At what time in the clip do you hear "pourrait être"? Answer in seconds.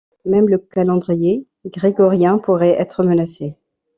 2.39-3.03